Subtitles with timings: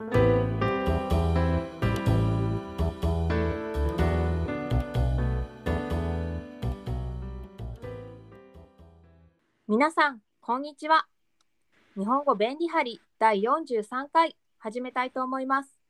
[0.00, 0.10] 皆
[9.90, 11.08] さん、こんにちは。
[11.96, 15.80] 日本語便利貼り第43回始めたいと思います。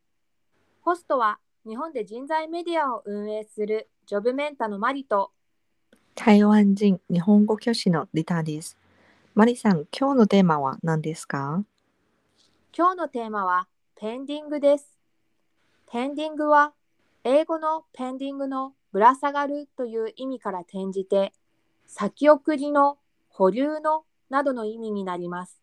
[0.81, 5.33] ホストは日本で人材メディアを運営するジョブメンタのマリと
[6.15, 8.79] 台湾人日本語教師のリタです。
[9.35, 11.63] マリさん、今日のテーマは何ですか？
[12.75, 13.69] 今日のテーマは
[14.01, 14.97] ペンディングです。
[15.91, 16.73] ペンディングは
[17.25, 21.33] 英語のペンディングのぶら下がるという意味から転じて
[21.85, 22.99] 先送りの
[23.29, 25.61] 保留のなどの意味になります。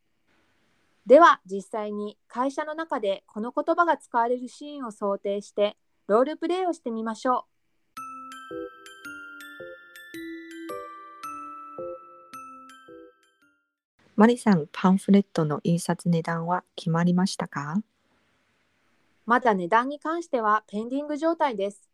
[1.05, 5.77] では実際に会社の中でこの言葉が使われるシーンを想定して
[6.07, 7.43] ロールプレイをしてみましょう
[14.17, 17.81] マリさん、パンフレットの印刷値段は決まりましたか？
[19.25, 21.89] まだ値段に関してはペンディング状態です。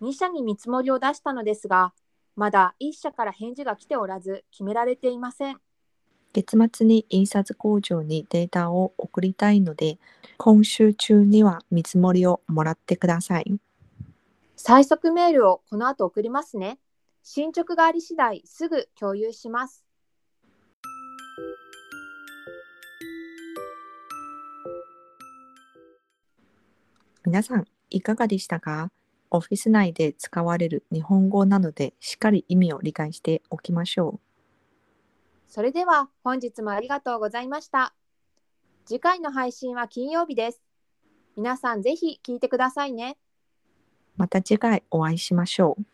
[0.00, 1.92] 2社に見積もりを出したのですが、
[2.36, 5.60] まだ1社から返事が来ておらず決められていません。
[6.32, 9.98] 月末に印刷工場にデータを送りたいので、
[10.38, 13.58] 今週中には見積もりをもらってください。
[14.56, 16.78] 最速メールをこの後送りますね。
[17.24, 19.84] 進捗があり次第すぐ共有します。
[27.32, 28.90] 皆さん、いかがでしたか？
[29.30, 34.20] オフィス内で使われる日本語なので、しっかり意味を理解しておきましょう。
[35.48, 37.94] それでは本日もありがとうございました。
[38.84, 40.60] 次回の配信は金曜日です。
[41.34, 43.16] 皆さんぜひ聞いてくださいね。
[44.18, 45.84] また次回お会いしましょう。